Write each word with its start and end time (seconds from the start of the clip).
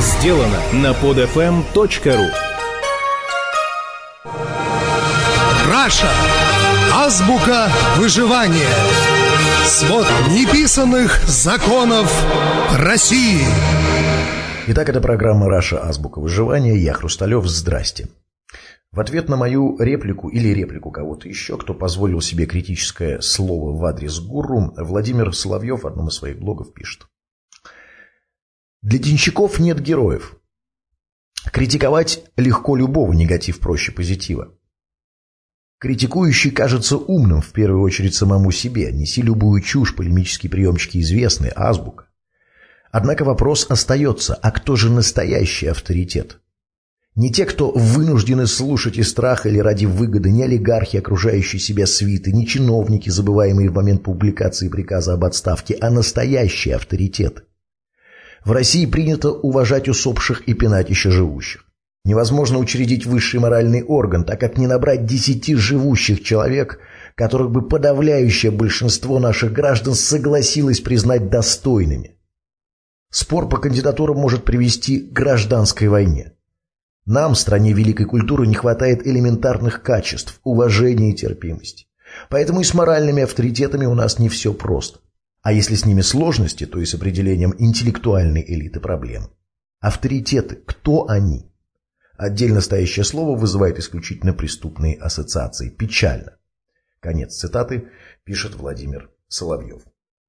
сделано 0.00 0.60
на 0.72 0.92
podfm.ru 0.92 2.30
Раша. 5.70 6.10
Азбука 6.92 7.68
выживания. 7.96 8.68
Свод 9.64 10.06
неписанных 10.30 11.22
законов 11.26 12.10
России. 12.76 13.44
Итак, 14.68 14.88
это 14.88 15.00
программа 15.00 15.48
«Раша. 15.48 15.82
Азбука 15.82 16.18
выживания». 16.20 16.76
Я 16.76 16.92
Хрусталев. 16.92 17.46
Здрасте. 17.46 18.08
В 18.92 19.00
ответ 19.00 19.28
на 19.28 19.36
мою 19.36 19.78
реплику 19.78 20.28
или 20.28 20.48
реплику 20.48 20.90
кого-то 20.90 21.28
еще, 21.28 21.56
кто 21.56 21.74
позволил 21.74 22.20
себе 22.20 22.46
критическое 22.46 23.20
слово 23.20 23.78
в 23.78 23.84
адрес 23.84 24.18
гуру, 24.20 24.72
Владимир 24.76 25.34
Соловьев 25.34 25.82
в 25.82 25.86
одном 25.86 26.08
из 26.08 26.14
своих 26.14 26.38
блогов 26.38 26.72
пишет. 26.72 27.06
Для 28.86 29.00
денщиков 29.00 29.58
нет 29.58 29.80
героев. 29.80 30.36
Критиковать 31.52 32.22
легко 32.36 32.76
любого, 32.76 33.12
негатив 33.12 33.58
проще 33.58 33.90
позитива. 33.90 34.54
Критикующий 35.80 36.52
кажется 36.52 36.96
умным, 36.96 37.40
в 37.40 37.50
первую 37.50 37.82
очередь 37.82 38.14
самому 38.14 38.52
себе. 38.52 38.92
Неси 38.92 39.22
любую 39.22 39.60
чушь, 39.60 39.96
полемические 39.96 40.50
приемчики 40.50 40.98
известны, 40.98 41.50
азбука. 41.56 42.06
Однако 42.92 43.24
вопрос 43.24 43.66
остается, 43.68 44.36
а 44.36 44.52
кто 44.52 44.76
же 44.76 44.88
настоящий 44.88 45.66
авторитет? 45.66 46.38
Не 47.16 47.32
те, 47.32 47.44
кто 47.44 47.72
вынуждены 47.72 48.46
слушать 48.46 48.98
из 48.98 49.10
страха 49.10 49.48
или 49.48 49.58
ради 49.58 49.86
выгоды, 49.86 50.30
не 50.30 50.44
олигархи, 50.44 50.98
окружающие 50.98 51.58
себя 51.58 51.88
свиты, 51.88 52.30
не 52.30 52.46
чиновники, 52.46 53.10
забываемые 53.10 53.68
в 53.68 53.74
момент 53.74 54.04
публикации 54.04 54.68
приказа 54.68 55.14
об 55.14 55.24
отставке, 55.24 55.76
а 55.80 55.90
настоящий 55.90 56.70
авторитет. 56.70 57.45
В 58.46 58.52
России 58.52 58.86
принято 58.86 59.32
уважать 59.32 59.88
усопших 59.88 60.42
и 60.42 60.54
пинать 60.54 60.88
еще 60.88 61.10
живущих. 61.10 61.64
Невозможно 62.04 62.58
учредить 62.58 63.04
высший 63.04 63.40
моральный 63.40 63.82
орган, 63.82 64.24
так 64.24 64.38
как 64.38 64.56
не 64.56 64.68
набрать 64.68 65.04
десяти 65.04 65.56
живущих 65.56 66.22
человек, 66.22 66.78
которых 67.16 67.50
бы 67.50 67.66
подавляющее 67.68 68.52
большинство 68.52 69.18
наших 69.18 69.52
граждан 69.52 69.94
согласилось 69.94 70.80
признать 70.80 71.28
достойными. 71.28 72.20
Спор 73.10 73.48
по 73.48 73.56
кандидатурам 73.56 74.18
может 74.18 74.44
привести 74.44 75.00
к 75.00 75.12
гражданской 75.12 75.88
войне. 75.88 76.34
Нам, 77.04 77.34
стране 77.34 77.72
великой 77.72 78.06
культуры, 78.06 78.46
не 78.46 78.54
хватает 78.54 79.04
элементарных 79.04 79.82
качеств, 79.82 80.38
уважения 80.44 81.10
и 81.10 81.16
терпимости. 81.16 81.86
Поэтому 82.30 82.60
и 82.60 82.64
с 82.64 82.74
моральными 82.74 83.24
авторитетами 83.24 83.86
у 83.86 83.94
нас 83.94 84.20
не 84.20 84.28
все 84.28 84.54
просто. 84.54 85.00
А 85.46 85.52
если 85.52 85.76
с 85.76 85.86
ними 85.86 86.00
сложности, 86.00 86.66
то 86.66 86.80
и 86.80 86.84
с 86.84 86.94
определением 86.94 87.54
интеллектуальной 87.56 88.44
элиты 88.44 88.80
проблем. 88.80 89.30
Авторитеты, 89.78 90.56
кто 90.56 91.08
они? 91.08 91.52
Отдельно 92.16 92.60
стоящее 92.60 93.04
слово 93.04 93.38
вызывает 93.38 93.78
исключительно 93.78 94.32
преступные 94.32 94.96
ассоциации. 94.96 95.70
Печально. 95.70 96.36
Конец 96.98 97.36
цитаты, 97.36 97.92
пишет 98.24 98.56
Владимир 98.56 99.08
Соловьев. 99.28 99.84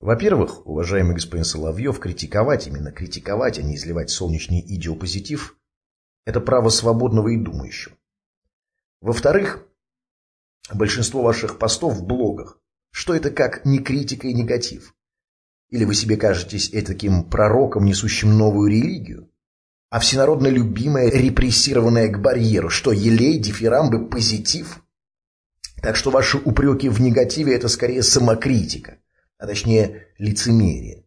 Во-первых, 0.00 0.66
уважаемый 0.66 1.16
господин 1.16 1.44
Соловьев, 1.44 1.98
критиковать, 1.98 2.66
именно 2.66 2.90
критиковать, 2.90 3.58
а 3.58 3.62
не 3.62 3.76
изливать 3.76 4.08
солнечный 4.08 4.64
идиопозитив– 4.66 5.58
это 6.24 6.40
право 6.40 6.70
свободного 6.70 7.28
и 7.28 7.36
думающего. 7.36 7.94
Во-вторых, 9.02 9.62
большинство 10.72 11.22
ваших 11.22 11.58
постов 11.58 11.96
в 11.96 12.06
блогах, 12.06 12.58
что 12.90 13.14
это 13.14 13.30
как 13.30 13.66
не 13.66 13.78
критика 13.80 14.26
и 14.26 14.32
негатив? 14.32 14.94
Или 15.72 15.84
вы 15.84 15.94
себе 15.94 16.16
кажетесь 16.16 16.70
таким 16.86 17.24
пророком, 17.24 17.84
несущим 17.84 18.38
новую 18.38 18.70
религию? 18.70 19.28
а 19.92 20.00
всенародно 20.00 20.46
любимая, 20.46 21.10
репрессированная 21.10 22.08
к 22.08 22.18
барьеру, 22.18 22.70
что 22.70 22.92
елей, 22.92 23.38
дифирамбы, 23.38 24.08
позитив. 24.08 24.82
Так 25.82 25.96
что 25.96 26.10
ваши 26.10 26.38
упреки 26.38 26.88
в 26.88 26.98
негативе– 27.02 27.54
это 27.56 27.68
скорее 27.68 28.02
самокритика, 28.02 28.96
а 29.36 29.46
точнее 29.46 30.06
лицемерие. 30.16 31.04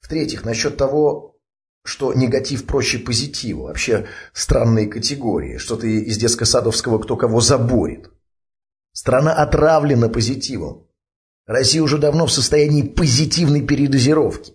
В-третьих, 0.00 0.44
насчет 0.44 0.76
того, 0.76 1.38
что 1.82 2.12
негатив 2.12 2.66
проще 2.66 2.98
позитива. 2.98 3.68
Вообще 3.68 4.06
странные 4.34 4.86
категории. 4.86 5.56
Что-то 5.56 5.86
из 5.86 6.18
детско-садовского 6.18 6.98
«кто 6.98 7.16
кого 7.16 7.40
заборет». 7.40 8.10
Страна 8.92 9.32
отравлена 9.32 10.10
позитивом. 10.10 10.86
Россия 11.46 11.80
уже 11.80 11.98
давно 11.98 12.26
в 12.26 12.32
состоянии 12.32 12.82
позитивной 12.82 13.62
передозировки. 13.62 14.54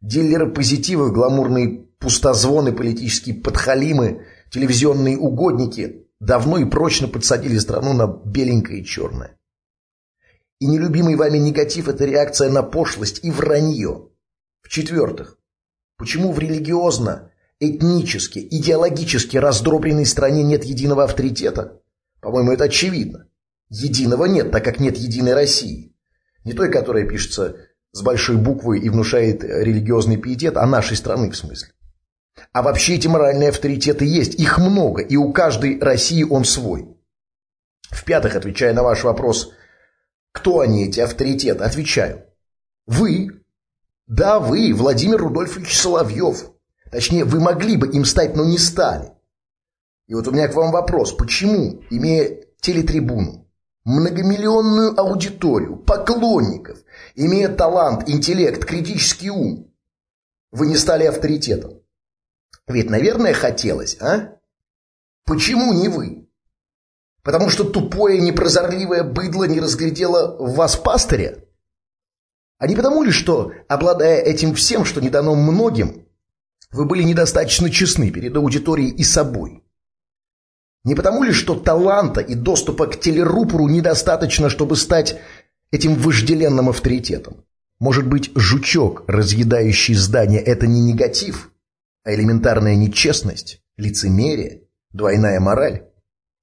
Дилеры 0.00 0.50
позитива, 0.50 1.10
гламурные 1.10 1.86
пустозвоны, 1.98 2.72
политические 2.72 3.34
подхалимы, 3.34 4.24
телевизионные 4.50 5.18
угодники 5.18 6.06
давно 6.18 6.56
и 6.58 6.64
прочно 6.64 7.08
подсадили 7.08 7.58
страну 7.58 7.92
на 7.92 8.06
беленькое 8.06 8.80
и 8.80 8.84
черное. 8.84 9.36
И 10.60 10.66
нелюбимый 10.66 11.16
вами 11.16 11.38
негатив– 11.38 11.88
это 11.88 12.06
реакция 12.06 12.50
на 12.50 12.62
пошлость 12.62 13.20
и 13.22 13.30
вранье. 13.30 14.08
В-четвертых, 14.62 15.38
почему 15.98 16.32
в 16.32 16.38
религиозно, 16.38 17.30
этнически, 17.60 18.46
идеологически 18.50 19.36
раздробленной 19.36 20.06
стране 20.06 20.42
нет 20.42 20.64
единого 20.64 21.04
авторитета? 21.04 21.80
По-моему, 22.20 22.52
это 22.52 22.64
очевидно. 22.64 23.26
Единого 23.68 24.24
нет, 24.24 24.50
так 24.50 24.64
как 24.64 24.80
нет 24.80 24.96
единой 24.96 25.34
России. 25.34 25.89
Не 26.44 26.52
той, 26.52 26.70
которая 26.70 27.06
пишется 27.06 27.56
с 27.92 28.02
большой 28.02 28.36
буквы 28.36 28.78
и 28.78 28.88
внушает 28.88 29.42
религиозный 29.42 30.16
пиетет, 30.16 30.56
а 30.56 30.66
нашей 30.66 30.96
страны 30.96 31.30
в 31.30 31.36
смысле. 31.36 31.72
А 32.52 32.62
вообще 32.62 32.94
эти 32.94 33.06
моральные 33.06 33.50
авторитеты 33.50 34.04
есть, 34.04 34.34
их 34.34 34.58
много, 34.58 35.02
и 35.02 35.16
у 35.16 35.32
каждой 35.32 35.78
России 35.80 36.22
он 36.22 36.44
свой. 36.44 36.96
В-пятых, 37.90 38.36
отвечая 38.36 38.72
на 38.72 38.82
ваш 38.82 39.04
вопрос, 39.04 39.52
кто 40.32 40.60
они, 40.60 40.86
эти 40.86 41.00
авторитеты, 41.00 41.64
отвечаю. 41.64 42.24
Вы, 42.86 43.42
да 44.06 44.38
вы, 44.38 44.72
Владимир 44.72 45.18
Рудольфович 45.18 45.76
Соловьев. 45.76 46.50
Точнее, 46.90 47.24
вы 47.24 47.40
могли 47.40 47.76
бы 47.76 47.88
им 47.88 48.04
стать, 48.04 48.36
но 48.36 48.44
не 48.44 48.58
стали. 48.58 49.12
И 50.06 50.14
вот 50.14 50.26
у 50.26 50.32
меня 50.32 50.48
к 50.48 50.54
вам 50.54 50.72
вопрос, 50.72 51.12
почему, 51.12 51.82
имея 51.90 52.36
телетрибуну, 52.60 53.48
многомиллионную 53.84 54.98
аудиторию, 54.98 55.76
поклонников, 55.76 56.78
имея 57.14 57.48
талант, 57.48 58.08
интеллект, 58.08 58.64
критический 58.64 59.30
ум, 59.30 59.72
вы 60.50 60.66
не 60.66 60.76
стали 60.76 61.04
авторитетом? 61.04 61.80
Ведь, 62.66 62.90
наверное, 62.90 63.32
хотелось, 63.32 63.96
а? 64.00 64.36
Почему 65.24 65.72
не 65.72 65.88
вы? 65.88 66.28
Потому 67.22 67.50
что 67.50 67.64
тупое, 67.64 68.20
непрозорливое 68.20 69.04
быдло 69.04 69.44
не 69.44 69.60
разглядело 69.60 70.36
в 70.38 70.54
вас 70.54 70.76
пастыря? 70.76 71.44
А 72.58 72.66
не 72.66 72.76
потому 72.76 73.02
ли, 73.02 73.10
что, 73.10 73.52
обладая 73.68 74.20
этим 74.20 74.54
всем, 74.54 74.84
что 74.84 75.00
не 75.00 75.08
дано 75.08 75.34
многим, 75.34 76.06
вы 76.70 76.84
были 76.84 77.02
недостаточно 77.02 77.70
честны 77.70 78.10
перед 78.10 78.36
аудиторией 78.36 78.90
и 78.90 79.02
собой? 79.02 79.64
Не 80.84 80.94
потому 80.94 81.22
ли, 81.22 81.32
что 81.32 81.54
таланта 81.54 82.20
и 82.20 82.34
доступа 82.34 82.86
к 82.86 82.98
телерупору 82.98 83.68
недостаточно, 83.68 84.48
чтобы 84.48 84.76
стать 84.76 85.20
этим 85.70 85.94
вожделенным 85.94 86.68
авторитетом? 86.70 87.44
Может 87.78 88.06
быть, 88.06 88.30
жучок, 88.34 89.04
разъедающий 89.06 89.94
здание, 89.94 90.40
это 90.40 90.66
не 90.66 90.80
негатив, 90.80 91.50
а 92.04 92.14
элементарная 92.14 92.76
нечестность, 92.76 93.62
лицемерие, 93.76 94.62
двойная 94.90 95.40
мораль. 95.40 95.86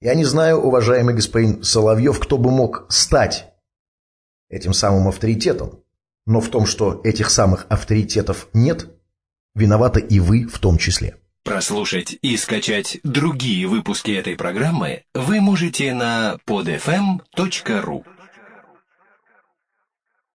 Я 0.00 0.14
не 0.14 0.24
знаю, 0.24 0.58
уважаемый 0.58 1.14
господин 1.14 1.62
Соловьев, 1.62 2.18
кто 2.20 2.36
бы 2.36 2.50
мог 2.50 2.86
стать 2.90 3.52
этим 4.48 4.74
самым 4.74 5.08
авторитетом, 5.08 5.82
но 6.26 6.40
в 6.40 6.48
том, 6.48 6.66
что 6.66 7.00
этих 7.04 7.30
самых 7.30 7.66
авторитетов 7.68 8.48
нет, 8.52 8.86
виноваты 9.54 10.00
и 10.00 10.20
вы 10.20 10.46
в 10.46 10.58
том 10.58 10.76
числе. 10.76 11.16
Прослушать 11.46 12.18
и 12.22 12.36
скачать 12.36 12.98
другие 13.04 13.68
выпуски 13.68 14.10
этой 14.10 14.34
программы 14.34 15.04
вы 15.14 15.40
можете 15.40 15.94
на 15.94 16.38
podfm.ru 16.44 18.04